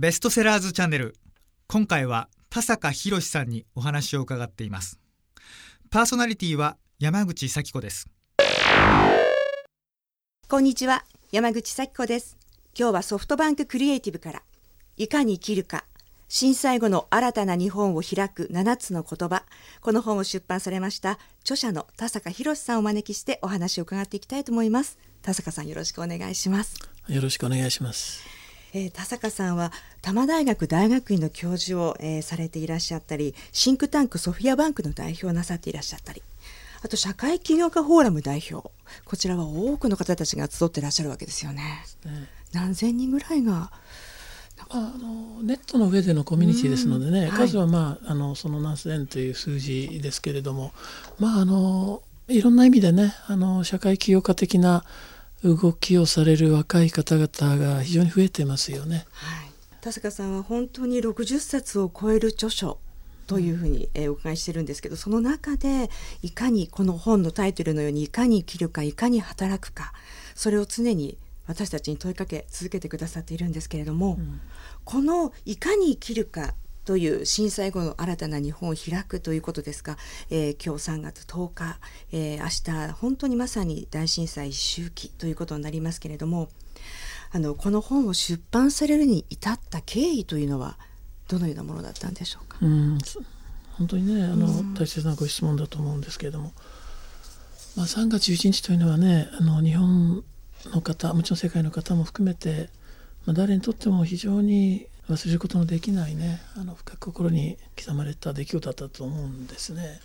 [0.00, 1.16] ベストセラーズチャンネル。
[1.66, 5.00] 今回は田坂宏さんにお話を伺っています。
[5.90, 8.08] パーソナリティは山口咲子です。
[10.46, 11.04] こんにちは。
[11.32, 12.36] 山口咲子です。
[12.78, 14.42] 今日はソフトバンククリエイティブから
[14.96, 15.84] いかに生きるか
[16.28, 19.42] 震災後の新たな日本を開く7つの言葉
[19.80, 24.96] この本を出版されました著者の田坂宏さんをお招きしてお話を伺っていきたいと思います。
[25.22, 26.76] 田坂さんよろしくお願いします。
[27.08, 28.37] よろしくお願いします
[28.72, 29.72] えー、田坂さんは
[30.02, 36.22] 多摩大学大学院の教授を、えー、されていらっしゃったりシンクタンクソフィアバンクの代表をなさっていらっしゃったり
[36.82, 38.70] あと社会起業家フォーラム代表
[39.04, 41.84] こちらは多くの方たちが集っていらっしゃるわけですよね。
[42.04, 43.70] ね何千人ぐらいが
[44.70, 50.72] あのネットの上でのコミュニティですのでね、数は、まあ、あのその何千という数字ですけれども、
[51.18, 54.84] まあ、あのいろんな意味でねあの社会起業家的な
[55.44, 59.06] 動きをされる若い方々が非常に増えてますよね。
[59.12, 62.78] はい、田坂さんは本当に60冊を超える著書
[63.28, 65.90] というふうに、えお伺いしてるんですけどその中で
[66.22, 69.92] いかにこの本のタイトルのようにいかに生きるかいかに働くか
[70.34, 74.40] それを常に私たちに問いかけ続けてくださっているんですけれども、うん、
[74.84, 76.54] このいかに生きるか
[76.88, 79.98] という震災後の新たな日本を開くということですが、
[80.30, 81.78] えー、今日3月10日、
[82.12, 86.48] えー、明日本当にまさに大震災周期ということになりますけれども
[87.30, 90.78] あのこの本を出版されるに至った経緯というのは
[91.28, 92.56] どのようなものだったんでしょうか？
[92.62, 92.98] うん
[93.76, 96.52] 本当にねあの、大切なご質問だと思うんですけれども、
[97.76, 100.24] まあ、3月11日というのはねあの日本
[100.72, 102.70] の方もちろん世界の方も含めて、
[103.26, 110.00] まあ、誰にとっても非常に忘れることのできないねあの深く心に刻まれた出来事だったと思うんですね。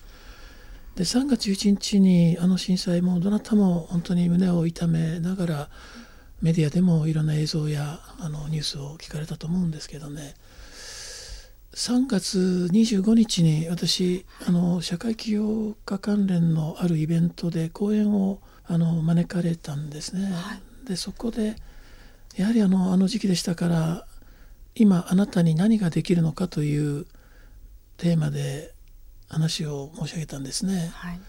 [0.96, 5.70] で3月11日にあの震災もどなたも本当に胸を痛めながら
[6.42, 10.36] メディアでもいろんな映像やあのニュースを聞かれたと思うんですけどね
[11.74, 20.32] 3月25日に私あの社会起業家関連のあるイベントで講演をあの招かれたんですね。
[20.32, 20.56] は
[20.86, 21.56] い、でそこで
[22.36, 24.06] やはりあのあの時期でしたから
[24.76, 27.06] 今あなたに何ができるのかという
[27.98, 28.74] テーマで
[29.30, 30.92] 話を申し上げたんですね。
[30.94, 31.20] はい、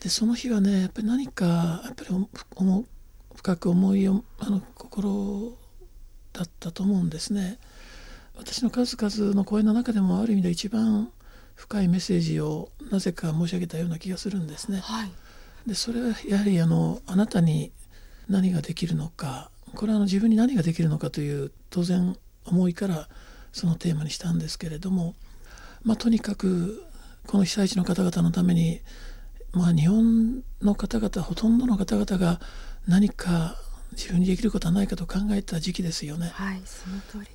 [0.00, 2.86] でその日はねやっぱり何かやっぱり
[3.34, 5.56] 深く思いをあの心
[6.32, 7.58] だったと思うんですね。
[8.36, 11.12] 私の数々の講演の中でもある意味で一番
[11.54, 14.80] 深いメッセージをなぜか申し上げたような気がするんですね。
[14.80, 15.10] はい、
[15.66, 17.72] でそれはやはりあのあなたに
[18.28, 23.08] 何ができるのかこれはあの自分に何ができるのかという当然思いから
[23.52, 25.14] そのテーマにしたんですけれども、
[25.82, 26.82] まあ、とにかく
[27.26, 28.80] この被災地の方々のために、
[29.52, 32.40] まあ、日本の方々ほとんどの方々が
[32.88, 33.56] 何か
[33.92, 36.30] 自分にできることはないかと考えた時期ですよね。
[36.34, 37.26] はい、その通り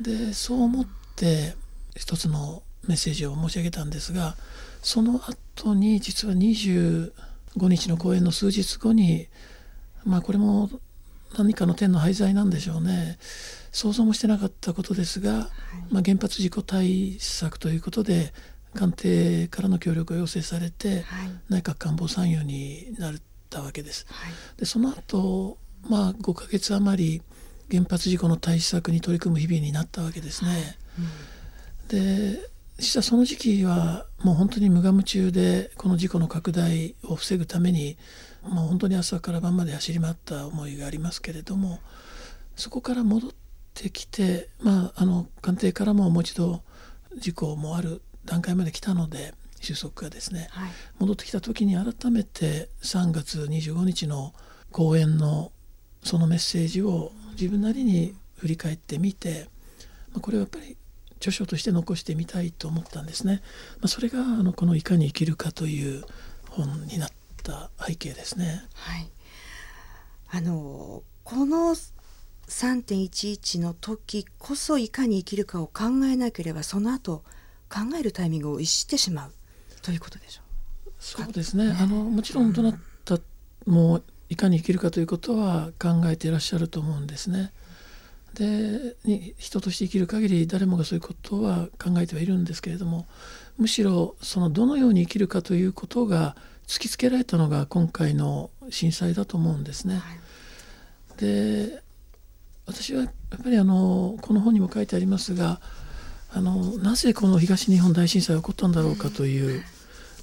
[0.00, 1.54] ですでそう思って
[1.96, 4.36] 一つのメッセージを申し上げたんですが
[4.82, 5.20] その
[5.54, 7.12] 後に実は25
[7.56, 9.28] 日の公演の数日後に
[10.04, 10.68] まあこれも
[11.38, 13.18] 何かの天の廃材なんでしょうね
[13.74, 18.32] 想像もしてなかったことですが、はい、まあ、原発事故対策ということで
[18.72, 23.14] 官邸からの協力を要請されて、はい、内閣官房参与になっ
[23.50, 24.06] たわけです。
[24.08, 25.58] はい、でその後、
[25.88, 27.22] まあ5ヶ月余り
[27.68, 30.76] 原発事故の対策に取り組む日々になったわけですね。
[31.90, 32.48] うん、で
[32.78, 37.96] 実はその時期はもう本当に無我夢中でこの事故の拡大を防ぐために
[38.42, 41.80] もう本当に朝から晩まで走り回った思いがありますけれども
[42.56, 43.43] そこから戻って
[43.90, 46.62] きて、まあ、あの官邸からももう一度
[47.16, 54.32] 事故もある段階まで来たので収束がですね、はい、戻ってきた時に改めて3月25日の
[54.70, 55.52] 講演の
[56.02, 59.48] そのメッセージを自分なりに振り返ってみて、
[60.12, 60.76] まあ、これはやっぱり
[61.16, 63.40] 著書として残してみたいと思ったんですね。
[63.78, 66.04] まあ、それがあのこの「いかに生きるか」という
[66.50, 67.08] 本になっ
[67.42, 68.64] た背景ですね。
[68.74, 69.10] はい、
[70.30, 71.74] あのこの
[72.48, 77.24] 3.11の時こそいかに生きるかを考えなければその後
[77.68, 79.32] 考えるタイミングを逸してしまう
[79.82, 80.42] ということでしょ
[80.86, 82.72] うそうですね、ね、あのもちろんどな
[83.04, 83.18] た
[83.66, 87.52] もいかに生きるかということは考えていらっしゃると思うんですね。
[88.34, 88.96] で
[89.38, 93.06] 人として生きる限り誰もがそういうことは考えてはいるんですけれども
[93.58, 96.34] むしろそのどのように生きるかということが
[96.66, 99.98] 突きつけられたのが今回の震災だと思うんですね。
[99.98, 101.83] はい、で
[102.66, 103.10] 私はやっ
[103.42, 105.60] ぱりあのこの本にも書いてありますが
[106.32, 109.62] あのなぜこの東日本大震災が起こったんだろうかという。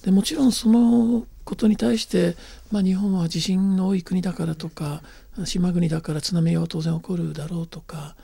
[0.04, 2.36] でもちろんそのことに対して、
[2.72, 5.04] まあ、日本は地震の多い国だからとか
[5.46, 8.16] 島国だから津波は当然起こるだろうとか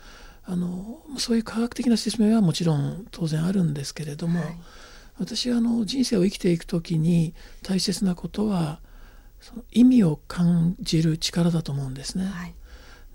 [0.44, 4.56] あのそういう科学的な説明はもちろん当然あるんですけれども、はい、
[5.20, 8.80] 私はあの人生を生きていく時に大切なことは
[9.40, 12.24] その意味を感じる力だと思うんですね。
[12.24, 12.54] はい、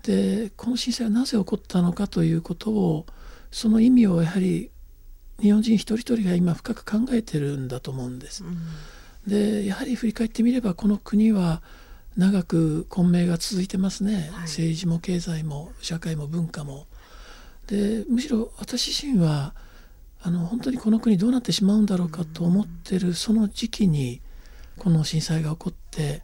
[0.04, 3.06] でこの震災はなぜ起こったのかということを
[3.50, 4.70] その意味をやはり
[5.40, 8.44] 日本人一人一人が今深く考えてるんだと思うんです。
[8.44, 8.58] うん、
[9.26, 11.62] でやはり振り返ってみればこの国は
[12.16, 16.86] 長く混迷が続いてますね、はい、政治も経済も社会も文化も。
[17.66, 19.54] でむしろ私自身は
[20.22, 24.20] あの本当にこの国どうなってしまうんだろうかと思ってるその時期に
[24.78, 26.22] この震災が起こって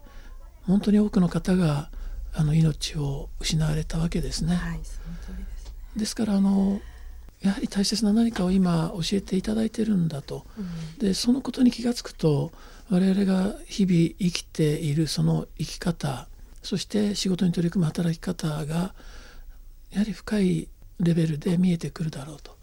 [0.67, 1.89] 本当に多くの方が
[2.33, 4.55] あの命を失われたわけですね。
[4.55, 5.01] はい、です
[5.95, 6.81] ですからあの
[7.41, 12.51] やはり大切な何かを今教えていただいてるんだと、うん、でそのことに気が付くと
[12.89, 16.27] 我々が日々生きているその生き方
[16.61, 18.93] そして仕事に取り組む働き方が
[19.89, 20.69] やはり深い
[20.99, 22.59] レベルで見えてくるだろうと。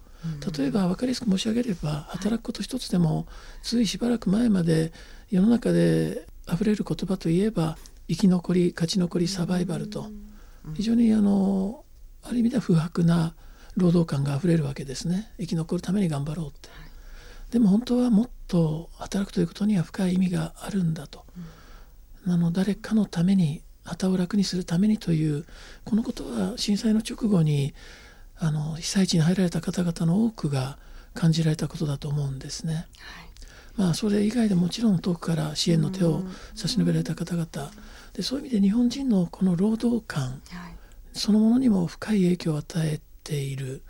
[0.59, 3.29] 例えば分かりやすく申し上げれば働くこと一つでも
[3.63, 4.93] ついしばらく前まで
[5.31, 7.79] 世の中で溢れる言葉といえば
[8.09, 10.07] 生き残り勝ち残りサバイバルと
[10.75, 11.85] 非常にあの
[12.23, 13.35] ある意味では不白な
[13.77, 16.69] 労働感があふれるわけですね生き残るために頑張ろうって。
[17.51, 21.25] でも本当はもっと働くということには深い意味があるんだと。
[22.27, 25.47] あの誰かのために旗を楽にするためにという
[25.85, 27.73] このことは震災の直後に
[28.37, 30.79] あの被災地に入られた方々の多くが
[31.15, 32.75] 感じられたことだと思うんですね。
[32.75, 32.87] はい、
[33.77, 36.23] まあ、それ以外でもちろん遠くから支援の手を
[36.55, 37.47] 差し伸べられた方々
[38.19, 40.41] でそういう意味で日本人のこの労働観、はい、
[41.13, 43.83] そのものにも深い影響を与えている、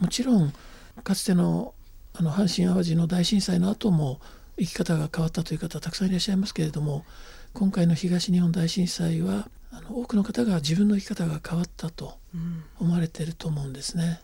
[0.00, 0.54] もちろん
[1.02, 1.74] かつての
[2.14, 4.20] あの阪神・淡路の大震災の後も
[4.58, 7.04] 生き方が変わったという方たくさんいらっしゃいますけれども
[7.52, 12.16] 今回の東日本大震災はあの多くの方が自分の生き方が変わったと
[12.80, 14.20] 思われていると思うんですね。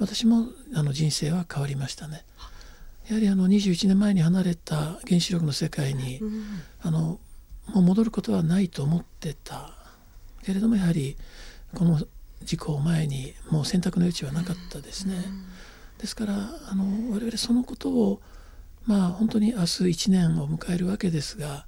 [0.00, 2.24] 私もあの人生は変わりましたね。
[3.08, 6.44] やはりあの21年前に離れた原子力の世界に、うん、
[6.82, 7.20] あの
[7.66, 9.70] もう戻ることはないと思ってた
[10.44, 11.16] けれどもやはり
[11.74, 12.00] この
[12.42, 15.14] 事故を前にもう選択の余地はなかったですね。
[15.16, 16.34] うん、ですから
[16.70, 18.20] あの我々そのことを
[18.86, 21.66] まあ本当に明日1年を迎えるわけですが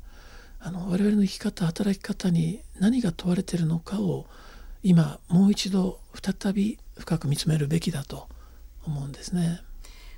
[0.61, 4.27] あの我々の生き方働き方に何が問われているのかを
[4.83, 8.29] 今もう一度再び深く見つめるべきだと
[8.85, 9.61] 思うんですね。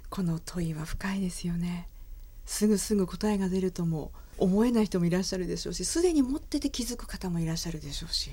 [0.08, 1.88] この問いは深いですよね。
[2.44, 8.30] すぐすぐ答えが出るとも思えない人もいらっしゃるでしょうしすでに持ってて気づく方もいらっしゃるでしょうし。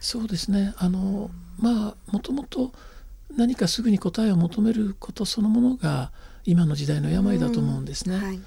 [0.00, 0.74] そうですね。
[0.78, 2.72] あの、まあもともと
[3.36, 6.10] 何かすぐに答えを求めることそのものが
[6.44, 8.18] 今の時代の病だと思うんですね。
[8.18, 8.40] はい、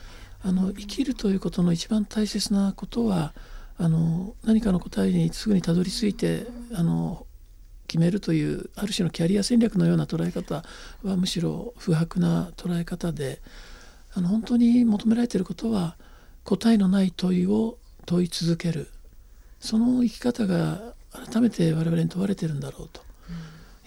[0.43, 3.33] あの生きるということの一番大切なことは
[3.77, 7.25] あの何かの答えにすぐにたどり着いてあの
[7.87, 10.63] 決めるというある種のキャリア戦略のような捉え方
[11.03, 13.41] はむしろ不白な捉え方で
[14.13, 15.95] あの本当に求められていることは
[16.45, 18.87] 答えのない問いを問い続ける。
[19.59, 23.01] その生き方が改めて我々に問われているんだろうと、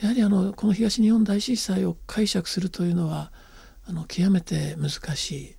[0.00, 3.30] うん、やはりあのこの東日本大震災を解釈するというのは
[3.86, 5.54] あの極めて難しい。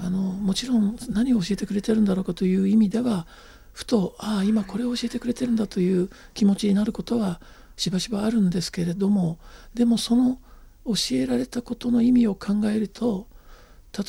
[0.00, 3.26] あのもちろん何を教えてくれてるんだろうかという意味では
[3.72, 7.40] ふとああ今これを教えてくれてるんだという気持ちになることは
[7.76, 9.38] しばしばあるんですけれども
[9.74, 10.38] でもその
[10.84, 13.26] 教えられたことの意味を考えると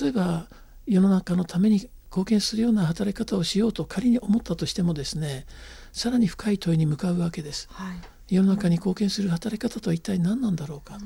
[0.01, 0.48] 例えば
[0.86, 5.46] 世の中のために貢献するような働き方をしようと仮に思ったとしてもですね
[5.92, 7.68] さらに深い問いに向かうわけです。
[7.72, 7.92] は
[8.30, 11.00] い、世の中に貢献する働き方とは一体何なんだろうか。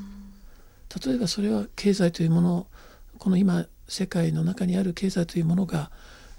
[1.05, 2.67] 例えばそれは経済というもの
[3.17, 5.91] この今世界の中にある経済というものが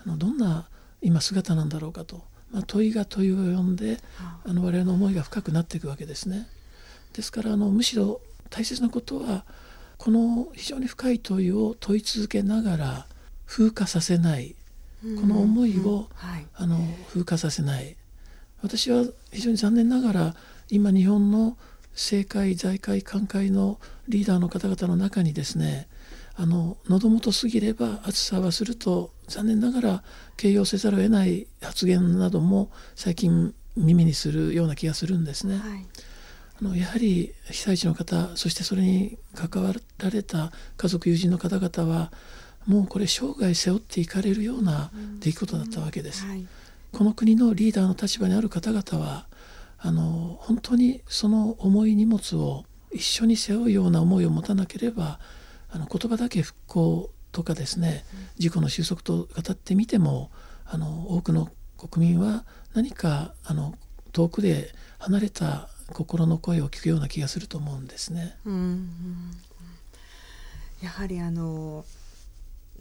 [0.04, 0.68] あのどんな
[1.00, 3.98] 今姿なんだろうかと、まあ、問いが問いを呼んで
[4.44, 6.48] あの我々の思いが深くなっていくわけですね。
[7.14, 9.44] ですからあのむしろ大切なことは
[9.96, 13.06] この非常に深い問いを問い続けながら
[13.52, 14.56] 風化させない
[15.20, 16.08] この思いを、
[16.54, 16.78] あの
[17.08, 17.96] 風化させない。
[18.62, 20.34] 私は非常に残念ながら
[20.70, 21.58] 今日本の
[21.92, 23.78] 政界財界官界の
[24.08, 25.88] リーダーの方々の中にですね
[26.36, 30.02] あの喉元過ぎれば暑さはすると残念ながら
[30.38, 35.58] 形容せざるを得ない発言なども最近耳にするような気がするんですね。
[35.58, 35.86] はい、
[36.60, 42.12] あのやはり被災地の方そしてそれに関わられた家族友人の方々は
[42.66, 44.90] もうこれ生涯背負っていかれるような
[45.20, 46.24] 出来事だったわけです。
[46.92, 49.26] この国のリーダーの立場にある方々は
[49.78, 55.18] あの本当にその重い荷物を一緒に背負うような思いを持たなければ
[55.70, 58.04] あの言葉だけ復興とかですね
[58.36, 60.30] 事故の収束と語ってみても
[60.66, 63.74] あの多くの国民は何かあの
[64.12, 68.36] 遠くで離れた心の声を聞くような気がすると思うんですね。
[68.44, 68.90] うんうん
[70.82, 71.84] やはりあの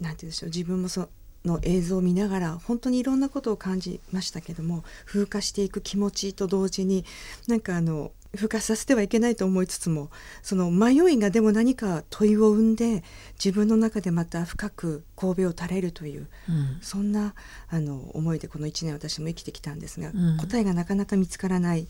[0.00, 1.08] なんて言うんでしょう自分もそ
[1.44, 7.04] の映像を見ながら本当にいろんなことを感じましたけども風化していく気持ちと同時に
[7.48, 10.10] なんかあの風化させてはいけないと思いつつも
[10.42, 16.78] その迷いがでも何か問いを生んで自分の中でまた深く神戸を垂れるという、うん。
[16.80, 17.34] そんな
[17.68, 20.36] あの思いでこの1年私も生きてきたんですが、うん。
[20.38, 21.86] 答えがなかなか見つからない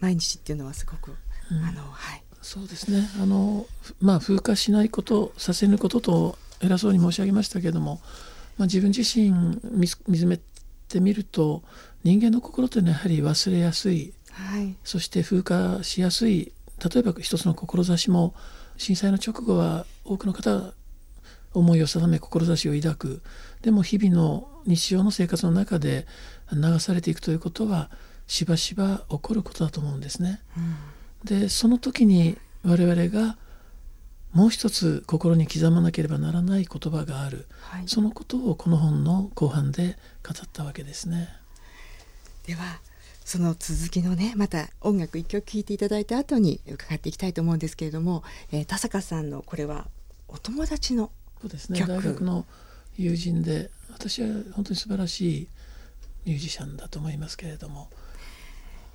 [0.00, 1.16] 毎日っていうのはすごく、
[1.50, 1.64] うん。
[1.64, 2.22] あのはい。
[2.42, 3.08] そうですね。
[3.20, 8.00] あのふまあ風化しないことさせぬことと偉そうに申し上げましたけれども、
[8.56, 10.38] まあ、自分自身見つ見つめ
[10.88, 11.62] てみると
[12.04, 14.12] 人間の心というのはやはり忘れやすい。
[14.32, 14.74] はい。
[14.84, 16.52] そして風化しやすい。
[16.78, 18.34] 例えば一つの志も
[18.76, 20.72] 震災の直後は多くの方が
[21.54, 23.22] 思いを定め志を抱く。
[23.62, 26.06] でも日々の日常の生活の中で
[26.52, 27.90] 流されていくということは
[28.26, 30.40] しばしば起こることだと思うんですね。
[31.24, 33.36] でその時に我々が
[34.36, 37.46] もう一つ心に刻まなければならない言葉がある。
[37.58, 41.30] はい、そのことをこの本の後半で語ったわけですね。
[42.46, 42.80] では
[43.24, 49.86] その続きのねまた音楽一曲聴いていただいた後に伺っていきたいと思うんですけれども、えー田坂さんのこれは
[50.28, 51.78] お友達のそうですね。
[51.78, 51.88] 曲。
[51.90, 52.44] 大学の
[52.98, 55.48] 友人で私は本当に素晴らしい
[56.26, 57.88] ミュージシャンだと思いますけれども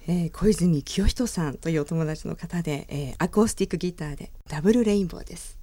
[0.08, 5.61] えー小泉清人さんというお友達の方で、えーアコースティックギターでダブルレインボーです。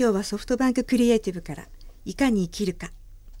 [0.00, 1.66] 今日はソフトバンククリエイティブから
[2.04, 2.92] いかに生きるか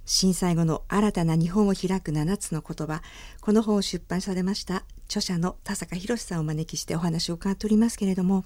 [0.04, 3.00] 震災後の新たな日本を開く7つの言葉。
[3.40, 8.44] この本を出版されました著者の田坂宏さんをお招きしてお話を伺っておりますけれども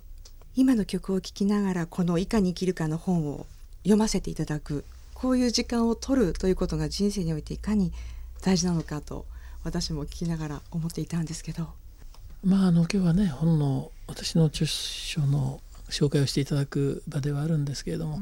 [0.55, 3.47] 今の曲を聴きながらこの「いかに生きるか」の本を
[3.79, 7.95] 読ませていただくこういう時間を取るということが人生においていかに
[8.43, 9.25] 大事なのかと
[9.65, 11.71] 私も聞きながら思っていたんですけど。
[12.45, 18.19] まああの今日はね本の私の著書の紹介をしていただく場ではあるんですけれども、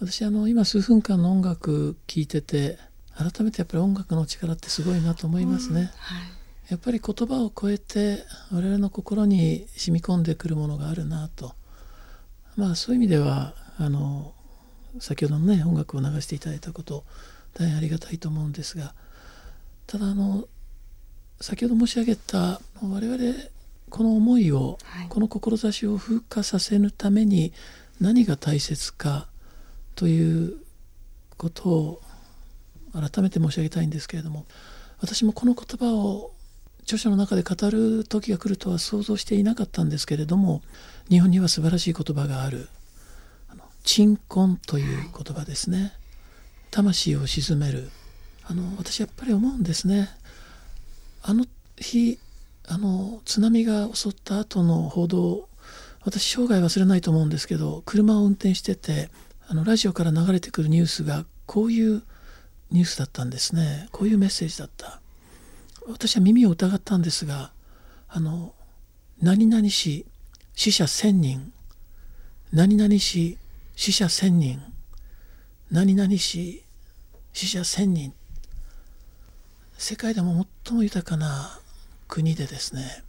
[0.00, 2.78] 私あの今数分間の音楽聴いてて
[3.16, 5.92] 改めてやっぱり音楽の力ってすごいなと思いますね。
[5.96, 6.22] はい。
[6.68, 11.54] やっぱり言葉を超えて我々の心に染み込んでくるものがあるなと。
[12.56, 14.34] まあそういう意味ではあの
[14.98, 17.04] 先ほどのね音楽を流していただいたこと
[17.54, 18.94] 大変ありがたいと思うんですが
[19.86, 20.46] ただあの
[21.40, 23.34] 先ほど申し上げた我々
[23.90, 27.52] この思いを、はい、この志を風化させぬために
[28.00, 29.26] 何が大切か
[29.94, 30.56] という
[31.36, 32.00] ことを
[32.92, 34.46] 改めて申し上げたいんですけれども
[35.00, 36.32] 私もこの言葉を
[36.82, 40.62] 著書の中で語る時が来るとは想像していなかったんですけれども
[41.08, 42.68] 日本には素晴らしい言葉がある
[43.84, 45.92] 「鎮魂」という言葉ですね。
[46.70, 47.90] 魂を鎮める。
[48.44, 50.08] あの私やっぱり思うんですね。
[51.22, 52.18] あの日
[52.68, 55.48] あの津波が襲った後の報道
[56.04, 59.10] 私生涯忘れないと思うんですけど車を運転してて
[59.48, 62.02] あのラジオから流れてくるニュースがこういう
[62.70, 63.88] ニュースだったんですね。
[63.90, 65.00] こういうメッセージだった。
[65.88, 67.50] 私は耳を疑ったんですが
[68.08, 68.54] あの
[69.20, 70.06] 何々市
[70.54, 71.52] 死者1,000人。
[72.52, 73.38] 何々市
[73.76, 74.62] 死者1,000人。
[75.70, 76.64] 何々市
[77.32, 78.14] 死者1,000人。
[79.76, 81.59] 世界でも最も豊かな
[82.10, 83.04] 国でですね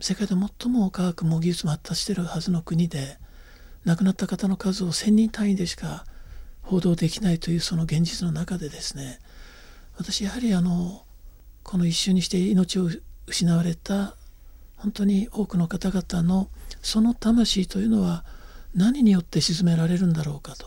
[0.00, 3.18] 世界で最も科学も技術も発達しているはずの国で
[3.84, 6.04] 亡くなった方の数を1,000人単位でしか
[6.62, 9.18] 報道できないというその現実の中でですね
[9.98, 11.04] 私やはりあの
[11.64, 12.88] この一瞬にして命を
[13.26, 14.14] 失われた
[14.76, 16.48] 本当に多くの方々の
[16.80, 18.24] その魂というのは
[18.74, 20.66] 何によって鎮められるんだろうかと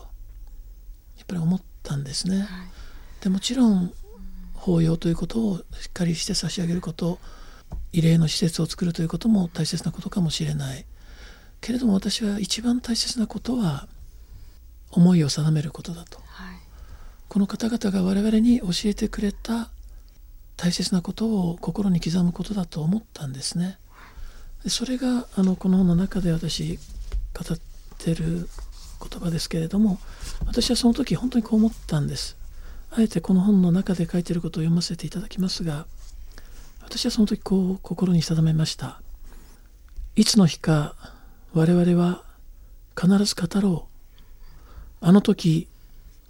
[1.16, 2.38] やっぱり思ったんですね。
[2.38, 2.46] はい、
[3.22, 3.92] でもちろん
[4.54, 7.18] 法要ということをしっかりして差し上げること
[7.92, 10.84] 慰霊の施設を作るということも大切なことかもしれない。
[11.60, 13.88] けれども私は一番大切なことは
[14.90, 16.56] 思いを定めることだと、はい、
[17.28, 19.70] この方々が我々に教えてくれた
[20.56, 23.78] 大切なことを心に刻むことだと思ったんですね。
[24.66, 26.78] それがあのこの本の中で私
[27.32, 27.58] 語っ
[27.98, 28.48] てる
[29.00, 30.00] 言葉ですけれども
[30.46, 32.36] 私はその時本当にこう思ったんです。
[32.90, 35.86] あえてこの本の中で書いてることを読ませていただきますが
[36.88, 39.02] 私はその時こう心に定めました。
[40.16, 40.94] いつの日か
[41.52, 42.24] 我々は
[42.98, 43.88] 必ず語ろ
[45.02, 45.06] う。
[45.06, 45.68] あの時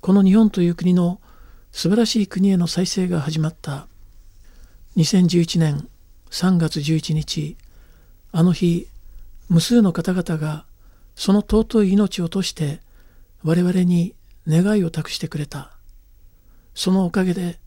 [0.00, 1.20] この日本という国の
[1.70, 3.86] 素晴らしい国への再生が始まった。
[4.96, 5.88] 2011年
[6.30, 7.56] 3月11日
[8.32, 8.88] あの日
[9.48, 10.64] 無数の方々が
[11.14, 12.80] その尊い命を落として
[13.44, 14.12] 我々に
[14.48, 15.70] 願いを託してくれた。
[16.74, 17.60] そのおかげで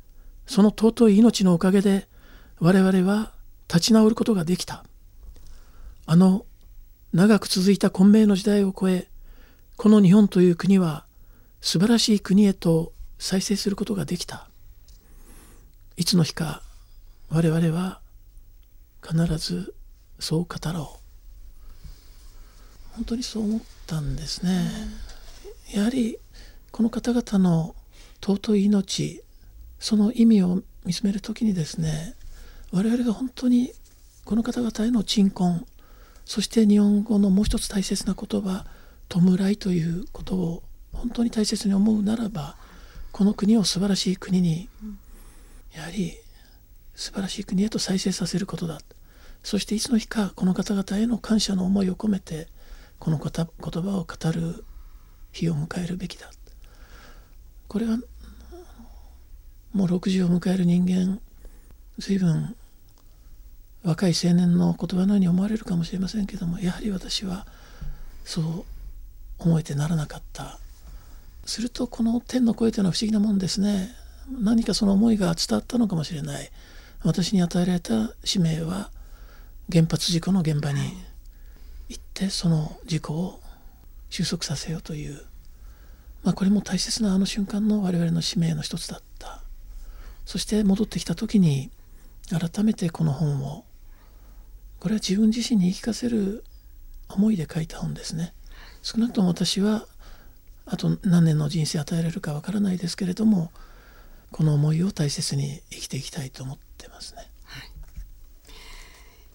[0.45, 2.10] その尊い命のおかげで
[2.63, 3.31] 我々は
[3.67, 4.85] 立ち直ることができた。
[6.05, 6.45] あの
[7.11, 9.07] 長く続いた混迷の時代を超え、
[9.77, 11.05] この日本という国は
[11.59, 14.47] 素晴らしい国へと再生することができた。
[15.97, 16.61] いつの日か
[17.29, 17.99] 我々は
[19.01, 19.73] 必ず
[20.19, 21.01] そう語ろう。
[22.95, 24.69] 本当にそう思ったんですね。
[25.73, 26.19] やはり
[26.69, 27.75] この方々の
[28.23, 29.23] 尊い命
[29.79, 32.13] その意味を見つめる時にですね
[32.71, 33.73] 我々が本当に
[34.23, 35.65] この方々への鎮魂
[36.25, 38.65] そして日本語のもう一つ大切な言葉
[39.09, 42.55] 弔いということを本当に大切に思うならば
[43.11, 44.69] この国を素晴らしい国に
[45.75, 46.13] やはり
[46.95, 48.79] 素晴らしい国へと再生させることだ。
[49.43, 52.47] そしていつの日かこの方々への感謝の思いを込めて
[52.99, 54.63] この言葉を語る
[55.31, 56.29] 日を迎えるべきだ。
[57.67, 57.97] これは
[59.73, 61.19] もう60を迎える人間
[61.97, 62.55] 随分
[63.83, 67.47] 若い青年の言葉のように思われるかもしれませんけどもやはり私は
[68.25, 68.65] そう
[69.39, 70.59] 思えてならなかった。
[71.45, 73.89] するとこの天の声というのは不思議なもんですね。
[74.29, 76.51] 何かその思いが伝わったのかもしれない。
[77.03, 78.91] 私に与えられた使命は
[79.71, 80.79] 原発事故の現場に
[81.89, 83.39] 行ってその事故を
[84.11, 85.23] 収束させようという、
[86.23, 89.41] まあ、これも大切なあの瞬間の我々の使命の一つだった。
[90.25, 91.71] そして戻ってきた時に
[92.29, 93.65] 改めてこの本を
[94.81, 96.43] これは自分自身に言い聞かせる
[97.07, 98.33] 思いで書いた本ですね。
[98.81, 99.85] 少なくとも私は
[100.65, 103.51] あと何年の人生与えられるかわからないですけれども
[104.31, 107.71] この思いを大切に生きていきたいと思ってますね、はい、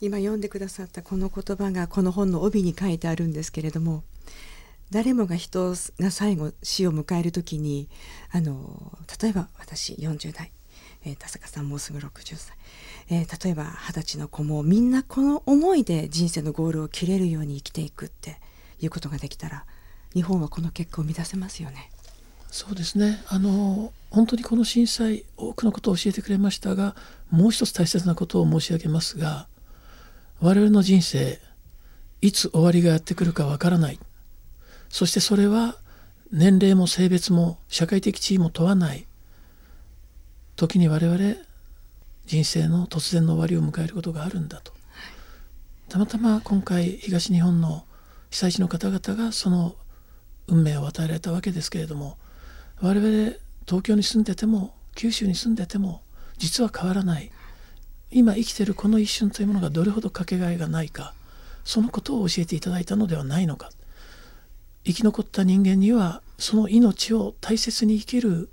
[0.01, 4.03] 今読んでくださったこの言葉がこの本の帯に書いてあるんですけれども
[4.91, 7.89] 誰もが人が最後死を迎える時に
[8.33, 10.51] あの例えば私40代、
[11.05, 12.57] えー、田坂さんもうすぐ60歳。
[13.09, 18.40] えー、例えば二十歳の子もみんなこの思いで人生のゴールを切れるように生きていくって
[18.81, 19.64] いうことができたら
[20.14, 21.90] 日本はこの結果を生み出せますよね。
[22.51, 23.23] そうですね。
[23.29, 26.97] あの本当にこの震災多くのことを教えてくれましたが
[27.31, 29.47] もう一つ大切なことを申し上げますが
[30.40, 31.38] 我々の人生
[32.23, 33.99] いつ終わりがやってくるかわからない。
[34.88, 35.77] そしてそれは
[36.33, 39.07] 年齢も性別も社会的地位も問わない。
[40.57, 41.37] 時に我々
[42.27, 44.73] 人生の突然の終わりを迎えることがあるんだと。
[45.89, 47.85] たまたま今回東日本の
[48.31, 49.77] 被災地の方々がその
[50.49, 52.19] 運命を与えられたわけですけれども
[52.81, 53.33] 我々
[53.67, 56.03] 東京に住んでても九州に住んでても
[56.37, 57.31] 実は変わらない。
[58.11, 61.12] 今生きてるこの一瞬というものがどれほどかけがえがないか
[61.65, 63.71] そのことを教えていただいたのではないのか。
[64.85, 68.51] 生き残った人間にはその命を大切に生きる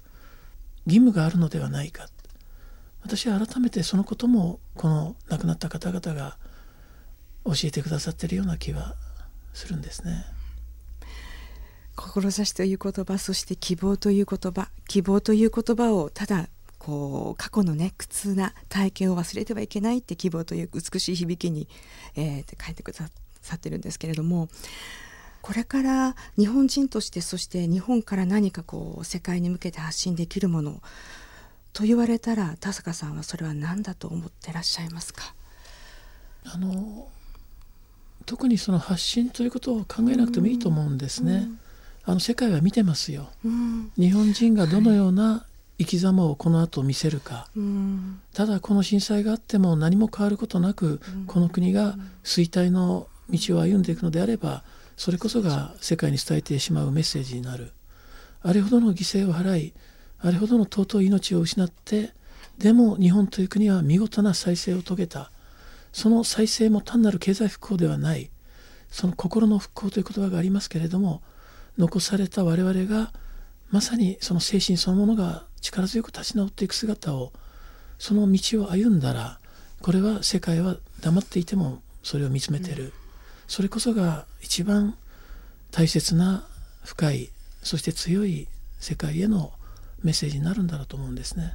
[0.88, 2.08] 義務があるのではないか。
[3.04, 6.38] 私は改めてそのこともこの亡くなった方々が
[7.46, 8.96] 教えてくださっているような気は
[9.54, 10.26] するんですね。
[11.96, 21.68] 志という言葉そして希望という言葉希望という言葉をただこう過去のね苦痛な体験を忘れてはいけないって希望という美しい響きに、
[22.16, 23.10] えー、書いてくだ
[23.42, 24.50] さってるんですけれども
[25.42, 30.82] これから日本人としてそして日本から何かこう世界に向けて発信できるもの
[31.74, 35.34] と言われたら田坂さんはそれは何だと思ってらっしゃいますか？
[36.46, 37.08] あの
[38.26, 41.50] 特にその発信ということを考えなくてもいいと思うんですね。
[42.06, 43.30] あの世界は見てますよ。
[43.98, 45.46] 日本人がどのような
[45.80, 47.50] 生き様をこの後見せるか、
[48.34, 54.64] ただこの震災があっても何も変わることなく、この国が衰退の道を歩んでいくのであれば
[54.96, 57.72] それこそが世界に伝えてしまうメッセージになる。
[58.42, 59.74] あれほどの犠牲を払い
[60.26, 62.12] あれほどの尊い命を失って
[62.58, 65.32] でも日本という国は見事な再生を遂げた。
[65.92, 68.32] その再生も単なる経済復興ではない。
[68.90, 71.22] その心の復興という言葉がありますけれども
[71.80, 73.12] 残された我々が
[73.72, 77.34] まさにその精神そのものが力強く立ち直っていく姿を
[77.98, 79.40] その道を歩んだら
[79.82, 82.92] これは世界は黙っていてもそれを見つめてる、うん、
[83.48, 84.96] それこそが一番
[85.72, 86.46] 大切な
[86.84, 87.32] 深い
[87.64, 88.48] そして強い
[88.80, 89.54] 世界への
[90.04, 91.54] メッセージになるんだろうと思うんですね。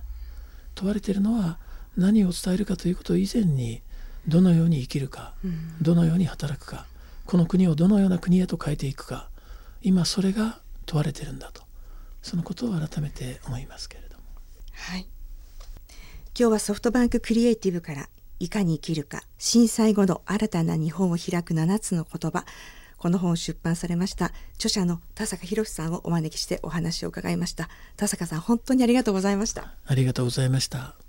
[0.74, 1.58] 問われているのは
[1.96, 3.82] 何を伝えるかということ以前に
[4.26, 5.34] どのように生きるか、
[5.80, 6.87] どのように働くか
[7.26, 9.28] この国をどのような国へと変えていくか
[9.82, 11.62] 今それが問われてるんだと
[12.22, 14.22] そのことを改めて思いますけれども。
[14.72, 15.06] はい
[16.38, 18.08] 今日はソフトバンククリエイティブから
[18.38, 22.44] いかに生きるか震災後の新たな日本を開く7つの言葉
[22.98, 27.68] この本を出版されました著者の田坂博さんをお招きしてお話を伺いました。
[27.96, 29.72] 田坂さん本当にありがとうございました。
[29.87, 31.07] ありがとうございました。